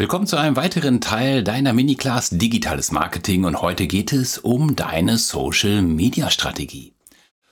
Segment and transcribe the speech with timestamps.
[0.00, 5.18] Willkommen zu einem weiteren Teil deiner Mini-Class Digitales Marketing und heute geht es um deine
[5.18, 6.92] Social Media Strategie.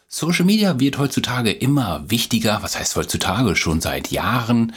[0.07, 4.75] Social Media wird heutzutage immer wichtiger, was heißt heutzutage schon seit Jahren,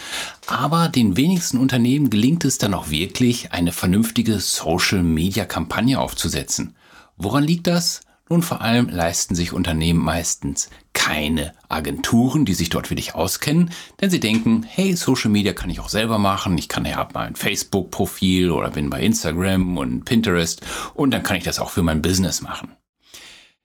[0.48, 6.76] aber den wenigsten Unternehmen gelingt es dann auch wirklich, eine vernünftige Social Media Kampagne aufzusetzen.
[7.18, 8.02] Woran liegt das?
[8.32, 13.72] Nun vor allem leisten sich Unternehmen meistens keine Agenturen, die sich dort für dich auskennen,
[14.00, 17.26] denn sie denken, hey, Social Media kann ich auch selber machen, ich kann ja mal
[17.26, 20.62] ein Facebook-Profil oder bin bei Instagram und Pinterest
[20.94, 22.76] und dann kann ich das auch für mein Business machen.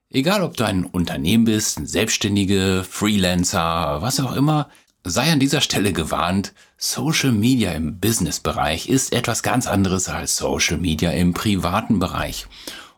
[0.08, 4.70] Egal, ob du ein Unternehmen bist, ein Selbstständige, Freelancer, was auch immer,
[5.02, 10.78] sei an dieser Stelle gewarnt, Social Media im Business-Bereich ist etwas ganz anderes als Social
[10.78, 12.46] Media im privaten Bereich.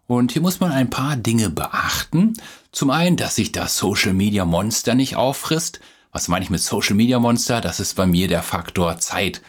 [0.07, 2.35] Und hier muss man ein paar Dinge beachten.
[2.73, 5.81] Zum einen, dass sich das Social Media Monster nicht auffrisst.
[6.13, 7.61] Was meine ich mit Social Media Monster?
[7.61, 9.43] Das ist bei mir der Faktor Zeit.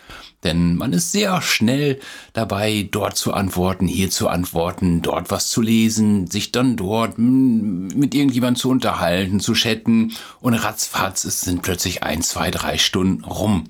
[0.43, 1.99] Denn man ist sehr schnell
[2.33, 8.13] dabei, dort zu antworten, hier zu antworten, dort was zu lesen, sich dann dort mit
[8.13, 13.65] irgendjemand zu unterhalten, zu chatten und ratzfatz, es sind plötzlich ein, zwei, drei Stunden rum.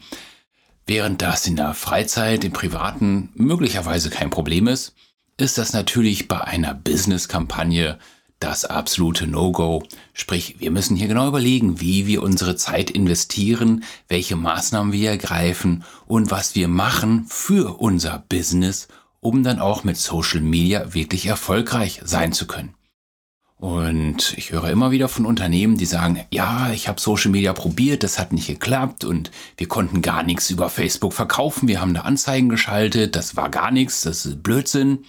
[0.85, 4.93] Während das in der Freizeit, im Privaten möglicherweise kein Problem ist,
[5.37, 7.99] ist das natürlich bei einer Business-Kampagne
[8.39, 9.83] das absolute No-Go.
[10.13, 15.83] Sprich, wir müssen hier genau überlegen, wie wir unsere Zeit investieren, welche Maßnahmen wir ergreifen
[16.05, 18.87] und was wir machen für unser Business,
[19.19, 22.73] um dann auch mit Social Media wirklich erfolgreich sein zu können.
[23.59, 28.03] Und ich höre immer wieder von Unternehmen, die sagen, ja, ich habe Social Media probiert,
[28.03, 32.01] das hat nicht geklappt und wir konnten gar nichts über Facebook verkaufen, wir haben da
[32.01, 35.05] Anzeigen geschaltet, das war gar nichts, das ist Blödsinn.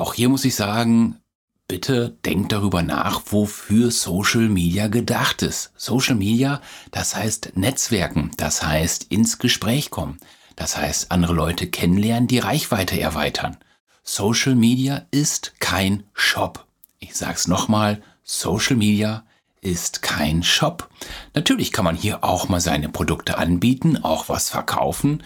[0.00, 1.20] Auch hier muss ich sagen,
[1.68, 5.72] bitte denkt darüber nach, wofür Social Media gedacht ist.
[5.76, 10.16] Social Media, das heißt Netzwerken, das heißt ins Gespräch kommen,
[10.56, 13.58] das heißt andere Leute kennenlernen, die Reichweite erweitern.
[14.02, 16.64] Social Media ist kein Shop.
[16.98, 19.24] Ich sag's nochmal, Social Media
[19.60, 20.88] ist kein Shop.
[21.34, 25.22] Natürlich kann man hier auch mal seine Produkte anbieten, auch was verkaufen,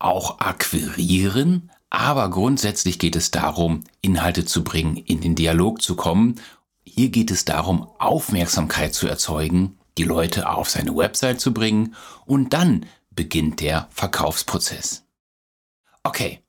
[0.00, 6.40] auch akquirieren, aber grundsätzlich geht es darum, Inhalte zu bringen, in den Dialog zu kommen.
[6.84, 12.52] Hier geht es darum, Aufmerksamkeit zu erzeugen, die Leute auf seine Website zu bringen und
[12.52, 15.04] dann beginnt der Verkaufsprozess.
[16.04, 16.40] Okay,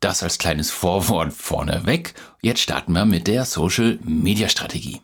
[0.00, 2.14] das als kleines Vorwort vorneweg.
[2.40, 5.02] Jetzt starten wir mit der Social Media Strategie.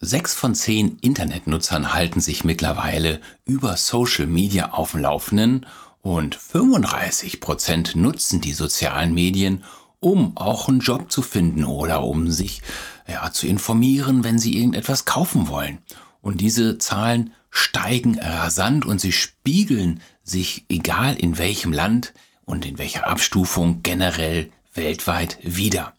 [0.00, 5.66] Sechs von zehn Internetnutzern halten sich mittlerweile über Social Media auf dem Laufenden
[6.04, 9.64] und 35 Prozent nutzen die sozialen Medien,
[10.00, 12.60] um auch einen Job zu finden oder um sich
[13.08, 15.78] ja, zu informieren, wenn sie irgendetwas kaufen wollen.
[16.20, 22.12] Und diese Zahlen steigen rasant und sie spiegeln sich, egal in welchem Land
[22.44, 25.94] und in welcher Abstufung, generell weltweit wieder.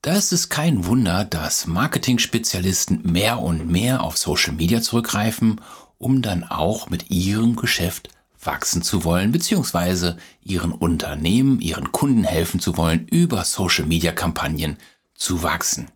[0.00, 5.60] Da ist es kein Wunder, dass Marketing-Spezialisten mehr und mehr auf Social Media zurückgreifen,
[5.98, 8.08] um dann auch mit ihrem Geschäft
[8.46, 14.78] wachsen zu wollen, beziehungsweise ihren Unternehmen, ihren Kunden helfen zu wollen, über Social-Media-Kampagnen
[15.14, 15.88] zu wachsen.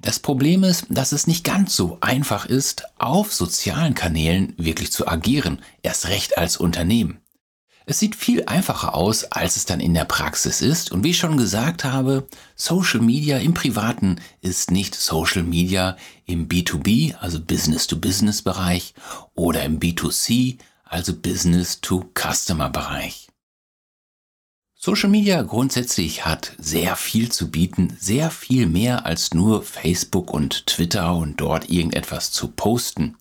[0.00, 5.08] Das Problem ist, dass es nicht ganz so einfach ist, auf sozialen Kanälen wirklich zu
[5.08, 7.20] agieren, erst recht als Unternehmen.
[7.86, 10.90] Es sieht viel einfacher aus, als es dann in der Praxis ist.
[10.90, 16.48] Und wie ich schon gesagt habe, Social Media im Privaten ist nicht Social Media im
[16.48, 18.94] B2B, also Business-to-Business-Bereich
[19.34, 23.28] oder im B2C, also Business-to-Customer-Bereich.
[24.74, 30.66] Social Media grundsätzlich hat sehr viel zu bieten, sehr viel mehr als nur Facebook und
[30.66, 33.16] Twitter und dort irgendetwas zu posten.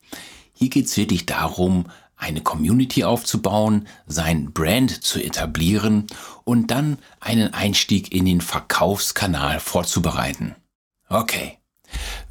[0.53, 1.85] Hier geht es wirklich darum,
[2.17, 6.07] eine Community aufzubauen, sein Brand zu etablieren
[6.43, 10.55] und dann einen Einstieg in den Verkaufskanal vorzubereiten.
[11.07, 11.59] Okay,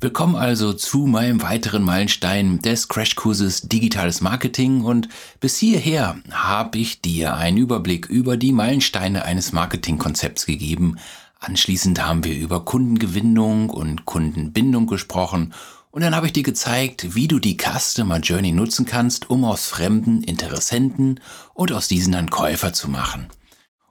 [0.01, 5.09] Willkommen also zu meinem weiteren Meilenstein des Crashkurses Digitales Marketing und
[5.41, 10.99] bis hierher habe ich dir einen Überblick über die Meilensteine eines Marketingkonzepts gegeben.
[11.39, 15.55] Anschließend haben wir über Kundengewinnung und Kundenbindung gesprochen
[15.93, 19.67] und dann habe ich dir gezeigt, wie du die Customer Journey nutzen kannst, um aus
[19.67, 21.21] fremden Interessenten
[21.53, 23.29] und aus diesen dann Käufer zu machen.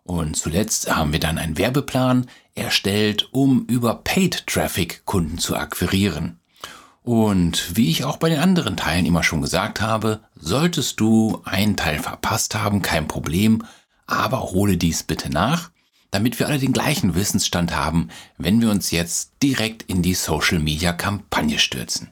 [0.04, 2.26] Und zuletzt haben wir dann einen Werbeplan
[2.56, 6.40] erstellt, um über Paid Traffic Kunden zu akquirieren.
[7.04, 11.76] Und wie ich auch bei den anderen Teilen immer schon gesagt habe, solltest du einen
[11.76, 13.64] Teil verpasst haben, kein Problem,
[14.06, 15.72] aber hole dies bitte nach,
[16.12, 20.60] damit wir alle den gleichen Wissensstand haben, wenn wir uns jetzt direkt in die Social
[20.60, 22.12] Media Kampagne stürzen.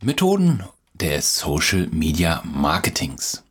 [0.00, 0.62] Methoden
[0.94, 3.42] des Social Media Marketings.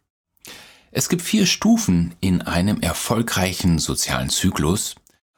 [0.97, 4.95] Es gibt vier Stufen in einem erfolgreichen sozialen Zyklus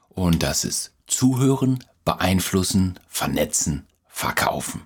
[0.07, 4.83] und das ist Zuhören, Beeinflussen, Vernetzen, Verkaufen.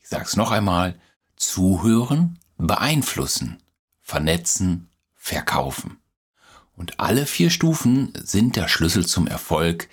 [0.00, 0.98] Ich sage es noch einmal,
[1.36, 3.58] Zuhören, Beeinflussen,
[4.00, 5.98] Vernetzen, Verkaufen.
[6.74, 9.90] Und alle vier Stufen sind der Schlüssel zum Erfolg,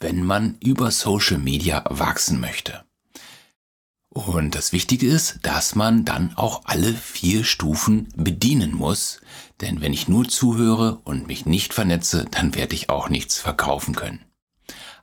[0.00, 2.85] wenn man über Social Media wachsen möchte.
[4.16, 9.20] Und das Wichtige ist, dass man dann auch alle vier Stufen bedienen muss,
[9.60, 13.94] denn wenn ich nur zuhöre und mich nicht vernetze, dann werde ich auch nichts verkaufen
[13.94, 14.24] können.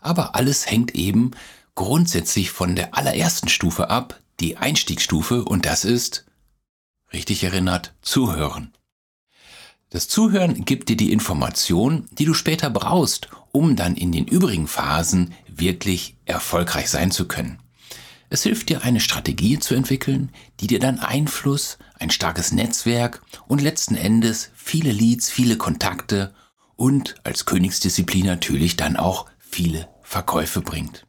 [0.02, 1.30] Aber alles hängt eben
[1.76, 6.26] grundsätzlich von der allerersten Stufe ab, die Einstiegsstufe, und das ist,
[7.14, 8.74] richtig erinnert, zuhören.
[9.92, 14.66] Das Zuhören gibt dir die Information, die du später brauchst, um dann in den übrigen
[14.66, 17.63] Phasen wirklich erfolgreich sein zu können.
[18.34, 23.62] Es hilft dir, eine Strategie zu entwickeln, die dir dann Einfluss, ein starkes Netzwerk und
[23.62, 26.34] letzten Endes viele Leads, viele Kontakte
[26.76, 31.06] und als Königsdisziplin natürlich dann auch viele Verkäufe bringt.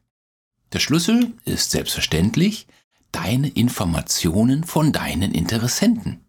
[0.75, 2.67] Der Schlüssel ist selbstverständlich
[3.11, 6.27] deine Informationen von deinen Interessenten.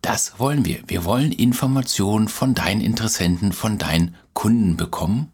[0.00, 0.82] Das wollen wir.
[0.86, 5.31] Wir wollen Informationen von deinen Interessenten, von deinen Kunden bekommen,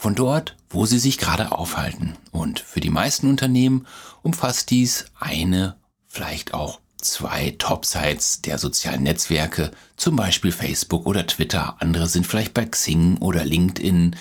[0.00, 2.16] von dort, wo sie sich gerade aufhalten.
[2.32, 3.86] Und für die meisten Unternehmen
[4.22, 5.76] umfasst dies eine,
[6.06, 11.76] vielleicht auch zwei Top-Sites der sozialen Netzwerke, zum Beispiel Facebook oder Twitter.
[11.80, 14.16] Andere sind vielleicht bei Xing oder LinkedIn,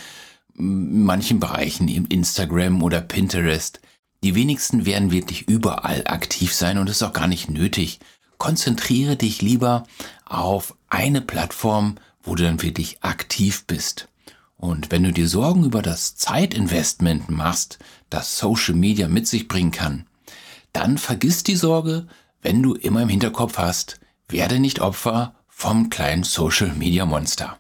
[0.56, 3.80] in manchen Bereichen im Instagram oder Pinterest.
[4.24, 8.00] Die wenigsten werden wirklich überall aktiv sein und ist auch gar nicht nötig
[8.40, 9.84] konzentriere dich lieber
[10.26, 14.09] auf eine Plattform, wo du dann wirklich aktiv bist.
[14.60, 17.80] Und wenn du dir Sorgen über das Zeitinvestment machst,
[18.10, 20.06] das Social Media mit sich bringen kann,
[20.74, 22.08] dann vergiss die Sorge,
[22.42, 27.58] wenn du immer im Hinterkopf hast, werde nicht Opfer vom kleinen Social Media Monster.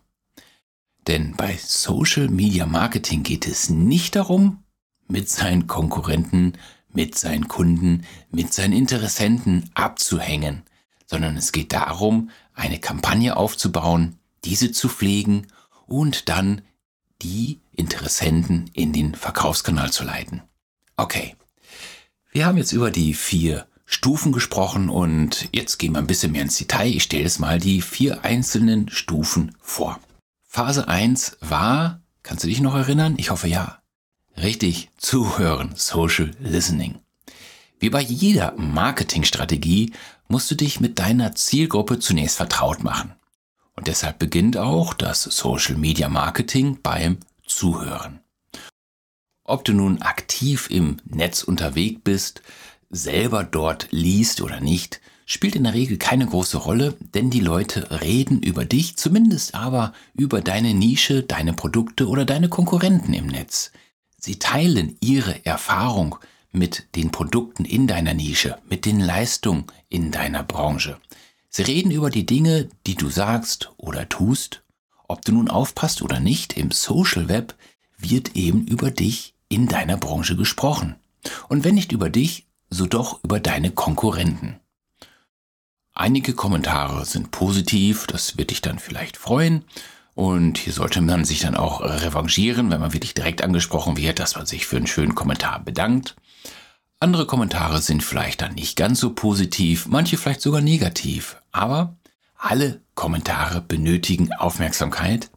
[1.08, 4.64] Denn bei Social Media Marketing geht es nicht darum,
[5.08, 6.54] mit seinen Konkurrenten,
[6.92, 10.64] mit seinen Kunden, mit seinen Interessenten abzuhängen,
[11.06, 15.48] sondern es geht darum, eine Kampagne aufzubauen, diese zu pflegen
[15.88, 16.62] und dann
[17.22, 20.42] die Interessenten in den Verkaufskanal zu leiten.
[20.98, 21.36] Okay,
[22.32, 26.44] wir haben jetzt über die vier Stufen gesprochen und jetzt gehen wir ein bisschen mehr
[26.44, 26.90] ins Detail.
[26.90, 30.00] Ich stelle jetzt mal die vier einzelnen Stufen vor.
[30.48, 33.16] Phase 1 war, kannst du dich noch erinnern?
[33.18, 33.80] Ich hoffe ja.
[34.38, 37.00] Richtig, zuhören, Social Listening.
[37.80, 39.94] Wie bei jeder Marketingstrategie
[40.28, 43.14] musst du dich mit deiner Zielgruppe zunächst vertraut machen.
[43.80, 48.20] Und deshalb beginnt auch das Social Media Marketing beim Zuhören.
[49.46, 52.42] Ob du nun aktiv im Netz unterwegs bist,
[52.90, 58.02] selber dort liest oder nicht, spielt in der Regel keine große Rolle, denn die Leute
[58.02, 63.72] reden über dich, zumindest aber über deine Nische, deine Produkte oder deine Konkurrenten im Netz.
[64.18, 66.18] Sie teilen ihre Erfahrung
[66.52, 71.00] mit den Produkten in deiner Nische, mit den Leistungen in deiner Branche.
[71.50, 74.64] Sie reden über die Dinge, die du sagst oder tust.
[75.08, 77.56] Ob du nun aufpasst oder nicht, im Social Web
[77.98, 80.96] wird eben über dich in deiner Branche gesprochen.
[81.48, 84.60] Und wenn nicht über dich, so doch über deine Konkurrenten.
[85.94, 89.66] Einige Kommentare sind positiv, das wird dich dann vielleicht freuen.
[90.14, 94.36] Und hier sollte man sich dann auch revanchieren, wenn man wirklich direkt angesprochen wird, dass
[94.36, 96.16] man sich für einen schönen Kommentar bedankt.
[97.02, 101.96] Andere Kommentare sind vielleicht dann nicht ganz so positiv, manche vielleicht sogar negativ, aber
[102.36, 105.32] alle Kommentare benötigen Aufmerksamkeit,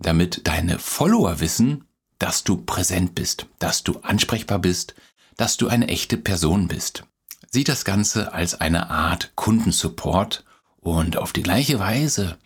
[0.00, 1.84] damit deine Follower wissen,
[2.18, 4.96] dass du präsent bist, dass du ansprechbar bist,
[5.36, 7.04] dass du eine echte Person bist.
[7.52, 10.44] Sieh das Ganze als eine Art Kundensupport
[10.80, 12.36] und auf die gleiche Weise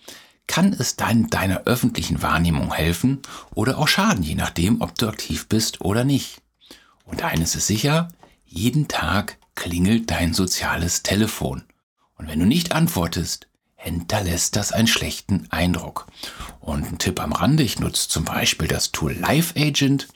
[0.47, 3.23] kann es dann deiner öffentlichen Wahrnehmung helfen
[3.55, 6.43] oder auch schaden, je nachdem, ob du aktiv bist oder nicht.
[7.07, 8.09] Und eines ist sicher,
[8.51, 11.63] jeden Tag klingelt dein soziales Telefon.
[12.17, 16.07] Und wenn du nicht antwortest, hinterlässt das einen schlechten Eindruck.
[16.59, 20.09] Und ein Tipp am Rande, ich nutze zum Beispiel das Tool Live Agent.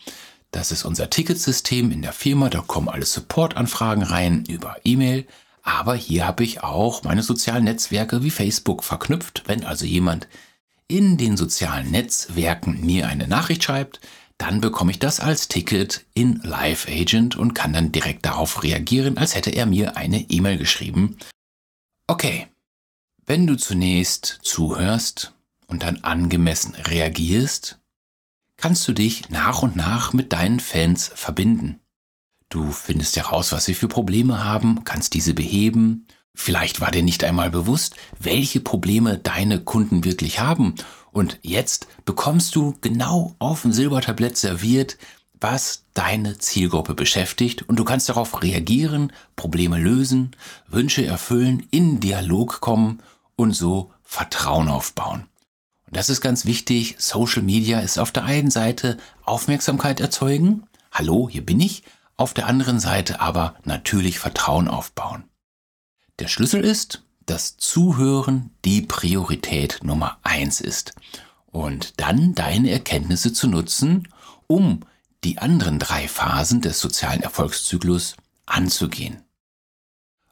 [0.51, 5.27] Das ist unser Ticketsystem in der Firma, da kommen alle Supportanfragen rein über E-Mail.
[5.63, 9.45] Aber hier habe ich auch meine sozialen Netzwerke wie Facebook verknüpft.
[9.47, 10.29] Wenn also jemand
[10.89, 14.01] in den sozialen Netzwerken mir eine Nachricht schreibt,
[14.39, 19.17] dann bekomme ich das als Ticket in Live Agent und kann dann direkt darauf reagieren,
[19.17, 21.19] als hätte er mir eine E-Mail geschrieben.
[22.07, 22.49] Okay,
[23.27, 25.35] wenn du zunächst zuhörst
[25.67, 27.79] und dann angemessen reagierst,
[28.57, 31.81] kannst du dich nach und nach mit deinen Fans verbinden.
[32.49, 37.23] Du findest heraus, was sie für Probleme haben, kannst diese beheben Vielleicht war dir nicht
[37.23, 40.75] einmal bewusst, welche Probleme deine Kunden wirklich haben.
[41.15, 44.99] Und jetzt bekommst du genau auf dem Silbertablett serviert,
[45.41, 50.35] was deine Zielgruppe beschäftigt und du kannst darauf reagieren, Probleme lösen,
[50.67, 53.01] Wünsche erfüllen, in Dialog kommen
[53.37, 55.29] und so Vertrauen aufbauen.
[55.87, 56.97] Und das ist ganz wichtig.
[56.99, 60.65] Social Media ist auf der einen Seite Aufmerksamkeit erzeugen.
[60.91, 61.85] Hallo, hier bin ich.
[62.17, 65.23] Auf der anderen Seite aber natürlich Vertrauen aufbauen.
[66.19, 70.95] Der Schlüssel ist, dass Zuhören die Priorität Nummer eins ist.
[71.47, 74.09] Und dann deine Erkenntnisse zu nutzen,
[74.47, 74.81] um
[75.23, 78.17] die anderen drei Phasen des sozialen Erfolgszyklus
[78.47, 79.23] anzugehen.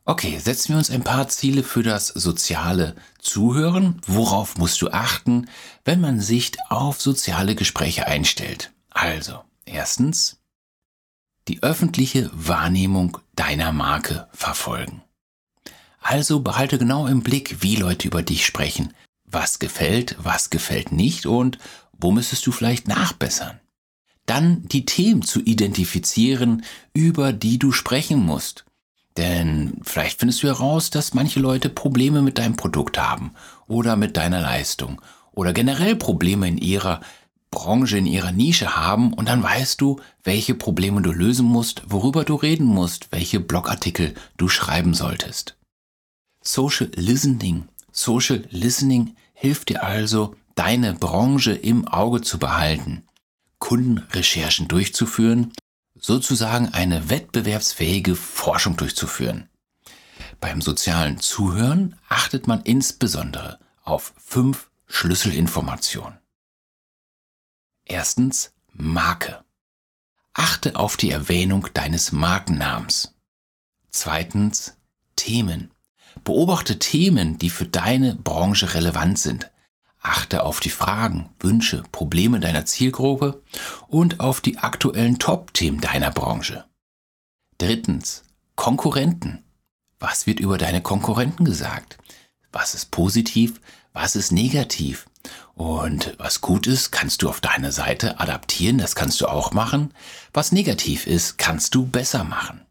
[0.05, 4.01] Okay, setzen wir uns ein paar Ziele für das soziale Zuhören.
[4.07, 5.49] Worauf musst du achten,
[5.85, 8.73] wenn man sich auf soziale Gespräche einstellt?
[8.91, 10.41] Also, erstens,
[11.47, 15.03] die öffentliche Wahrnehmung deiner Marke verfolgen.
[16.03, 18.93] Also behalte genau im Blick, wie Leute über dich sprechen,
[19.25, 21.59] was gefällt, was gefällt nicht und
[21.93, 23.61] wo müsstest du vielleicht nachbessern.
[24.27, 28.65] Dann die Themen zu identifizieren, über die du sprechen musst.
[29.17, 33.33] Denn vielleicht findest du heraus, dass manche Leute Probleme mit deinem Produkt haben
[33.67, 35.01] oder mit deiner Leistung
[35.33, 37.01] oder generell Probleme in ihrer
[37.51, 42.25] Branche, in ihrer Nische haben und dann weißt du, welche Probleme du lösen musst, worüber
[42.25, 45.57] du reden musst, welche Blogartikel du schreiben solltest.
[46.43, 47.69] Social Listening.
[47.93, 53.05] Social Listening hilft dir also, deine Branche im Auge zu behalten,
[53.59, 55.53] Kundenrecherchen durchzuführen
[56.03, 59.49] sozusagen eine wettbewerbsfähige Forschung durchzuführen.
[60.41, 66.19] Beim sozialen Zuhören achtet man insbesondere auf fünf Schlüsselinformationen.
[67.85, 69.45] Erstens Marke.
[70.35, 73.15] Achte auf die Erwähnung deines Markennamens.
[73.91, 74.77] Zweitens
[75.15, 75.72] Themen.
[76.25, 79.51] Beobachte Themen, die für deine Branche relevant sind.
[80.01, 83.43] Achte auf die Fragen, Wünsche, Probleme deiner Zielgruppe
[83.89, 86.65] und auf die aktuellen Top-Themen deiner Branche.
[87.59, 88.25] Drittens,
[88.57, 89.45] Konkurrenten.
[90.01, 91.99] Was wird über deine Konkurrenten gesagt?
[92.51, 93.61] Was ist positiv?
[93.93, 95.07] Was ist negativ?
[95.55, 99.95] Und was gut ist, kannst du auf deine Seite adaptieren, das kannst du auch machen.
[100.33, 102.63] Was negativ ist, kannst du besser machen.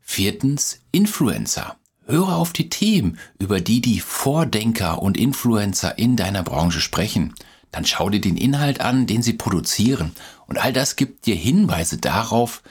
[0.00, 1.76] Viertens, Influencer.
[2.08, 7.34] Höre auf die Themen, über die die Vordenker und Influencer in deiner Branche sprechen.
[7.70, 10.12] Dann schau dir den Inhalt an, den sie produzieren.
[10.46, 12.62] Und all das gibt dir Hinweise darauf,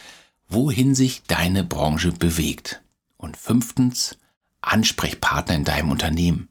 [0.49, 2.81] wohin sich deine Branche bewegt.
[3.15, 4.17] Und fünftens,
[4.61, 6.49] Ansprechpartner in deinem Unternehmen.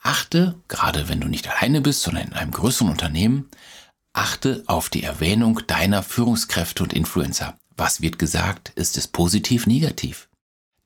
[0.00, 3.48] Achte, gerade wenn du nicht alleine bist, sondern in einem größeren Unternehmen,
[4.12, 7.56] achte auf die Erwähnung deiner Führungskräfte und Influencer.
[7.76, 8.70] Was wird gesagt?
[8.76, 10.28] Ist es positiv, negativ?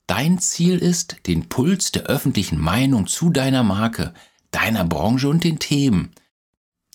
[0.07, 4.13] Dein Ziel ist, den Puls der öffentlichen Meinung zu deiner Marke,
[4.51, 6.11] deiner Branche und den Themen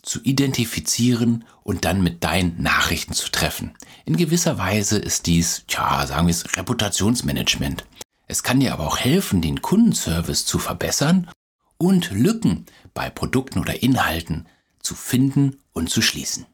[0.02, 3.74] zu identifizieren und dann mit deinen Nachrichten zu treffen.
[4.06, 7.84] In gewisser Weise ist dies, tja, sagen wir es, Reputationsmanagement.
[8.26, 11.30] Es kann dir aber auch helfen, den Kundenservice zu verbessern
[11.76, 14.48] und Lücken bei Produkten oder Inhalten
[14.80, 16.46] zu finden und zu schließen.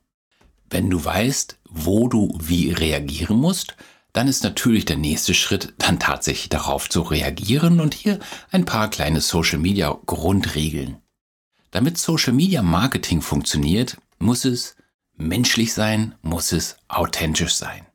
[0.69, 3.77] Wenn du weißt, wo du wie reagieren musst,
[4.13, 8.19] dann ist natürlich der nächste Schritt, dann tatsächlich darauf zu reagieren und hier
[8.51, 10.99] ein paar kleine Social Media Grundregeln.
[11.71, 14.77] Damit Social Media Marketing funktioniert, muss es
[15.17, 17.87] menschlich sein, muss es authentisch sein.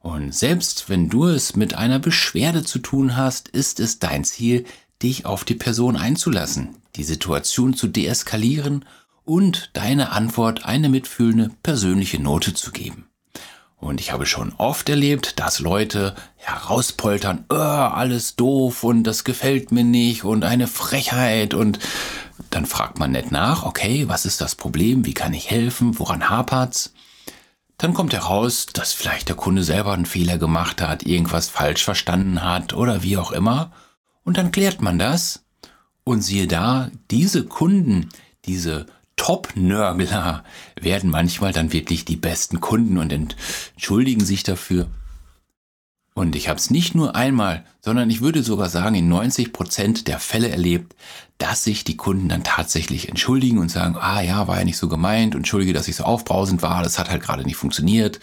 [0.00, 4.66] Und selbst wenn du es mit einer Beschwerde zu tun hast, ist es dein Ziel,
[5.02, 8.84] dich auf die Person einzulassen, die Situation zu deeskalieren
[9.24, 13.08] und deine Antwort eine mitfühlende persönliche Note zu geben.
[13.84, 19.72] Und ich habe schon oft erlebt, dass Leute herauspoltern, oh, alles doof und das gefällt
[19.72, 21.78] mir nicht und eine Frechheit und
[22.48, 26.30] dann fragt man nett nach, okay, was ist das Problem, wie kann ich helfen, woran
[26.30, 26.94] hapert's?
[27.76, 32.42] Dann kommt heraus, dass vielleicht der Kunde selber einen Fehler gemacht hat, irgendwas falsch verstanden
[32.42, 33.70] hat oder wie auch immer.
[34.24, 35.44] Und dann klärt man das
[36.04, 38.08] und siehe da, diese Kunden,
[38.46, 40.44] diese Top-Nörgler
[40.80, 44.88] werden manchmal dann wirklich die besten Kunden und entschuldigen sich dafür.
[46.14, 50.06] Und ich habe es nicht nur einmal, sondern ich würde sogar sagen, in 90 Prozent
[50.06, 50.94] der Fälle erlebt,
[51.38, 54.88] dass sich die Kunden dann tatsächlich entschuldigen und sagen, ah ja, war ja nicht so
[54.88, 58.20] gemeint, entschuldige, dass ich so aufbrausend war, das hat halt gerade nicht funktioniert.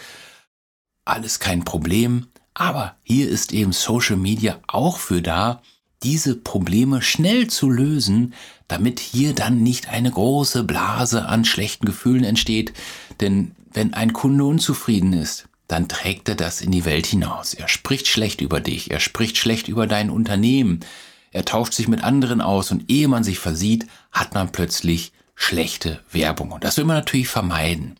[1.03, 2.27] Alles kein Problem.
[2.53, 5.61] Aber hier ist eben Social Media auch für da,
[6.03, 8.33] diese Probleme schnell zu lösen,
[8.67, 12.73] damit hier dann nicht eine große Blase an schlechten Gefühlen entsteht.
[13.19, 17.53] Denn wenn ein Kunde unzufrieden ist, dann trägt er das in die Welt hinaus.
[17.53, 20.81] Er spricht schlecht über dich, er spricht schlecht über dein Unternehmen,
[21.31, 26.01] er tauscht sich mit anderen aus und ehe man sich versieht, hat man plötzlich schlechte
[26.11, 26.51] Werbung.
[26.51, 27.95] Und das will man natürlich vermeiden.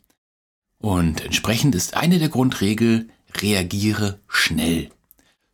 [0.80, 4.90] Und entsprechend ist eine der Grundregeln, reagiere schnell.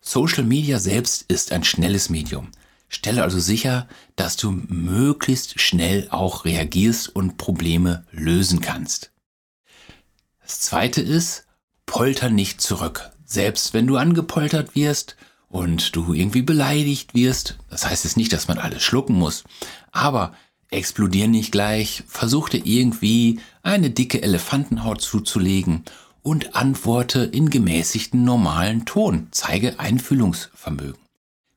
[0.10, 2.48] Social Media selbst ist ein schnelles Medium.
[2.88, 9.12] Stelle also sicher, dass du möglichst schnell auch reagierst und Probleme lösen kannst.
[10.42, 11.44] Das zweite ist,
[11.86, 13.12] polter nicht zurück.
[13.26, 15.18] Selbst wenn du angepoltert wirst
[15.50, 19.44] und du irgendwie beleidigt wirst, das heißt jetzt nicht, dass man alles schlucken muss,
[19.92, 20.34] aber
[20.70, 25.84] explodier nicht gleich, versuch dir irgendwie eine dicke Elefantenhaut zuzulegen
[26.28, 31.02] und antworte in gemäßigten normalen Ton, zeige Einfühlungsvermögen.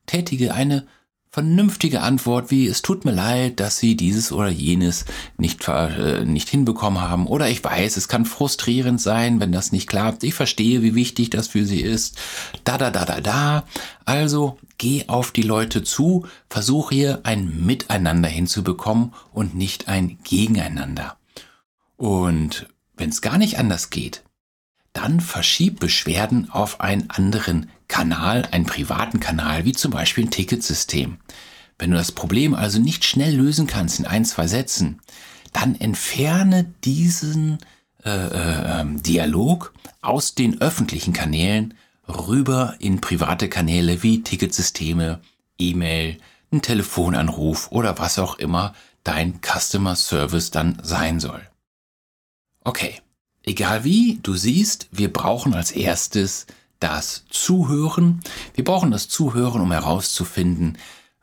[0.05, 0.87] Tätige eine
[1.29, 5.03] vernünftige Antwort wie es tut mir leid, dass Sie dieses oder jenes
[5.35, 9.87] nicht, äh, nicht hinbekommen haben oder ich weiß, es kann frustrierend sein, wenn das nicht
[9.89, 10.23] klappt.
[10.23, 12.17] Ich verstehe, wie wichtig das für Sie ist.
[12.63, 13.65] Da, da, da, da, da.
[14.05, 21.17] Also geh auf die Leute zu, versuch hier ein Miteinander hinzubekommen und nicht ein Gegeneinander.
[21.97, 24.23] Und wenn es gar nicht anders geht,
[24.93, 31.17] dann verschieb Beschwerden auf einen anderen Kanal, einen privaten Kanal, wie zum Beispiel ein Ticketsystem.
[31.77, 35.01] Wenn du das Problem also nicht schnell lösen kannst in ein, zwei Sätzen,
[35.53, 37.57] dann entferne diesen
[38.03, 41.73] äh, äh, ähm, Dialog aus den öffentlichen Kanälen
[42.07, 45.21] rüber in private Kanäle wie Ticketsysteme,
[45.57, 46.17] E-Mail,
[46.51, 51.41] ein Telefonanruf oder was auch immer dein Customer Service dann sein soll.
[52.63, 52.99] Okay,
[53.43, 56.45] Egal wie, du siehst, wir brauchen als erstes
[56.79, 58.21] das Zuhören.
[58.53, 60.77] Wir brauchen das Zuhören, um herauszufinden,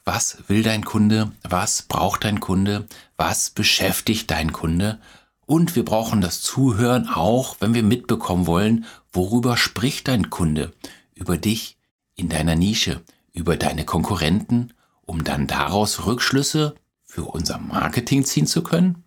[0.05, 4.99] was will dein Kunde, was braucht dein Kunde, was beschäftigt dein Kunde.
[5.47, 10.73] Und wir brauchen das Zuhören auch, wenn wir mitbekommen wollen, worüber spricht dein Kunde,
[11.15, 11.77] über dich
[12.15, 14.73] in deiner Nische, über deine Konkurrenten,
[15.03, 19.05] um dann daraus Rückschlüsse für unser Marketing ziehen zu können.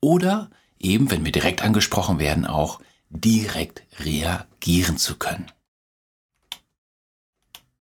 [0.00, 0.50] Oder
[0.82, 5.50] eben, wenn wir direkt angesprochen werden, auch direkt reagieren zu können.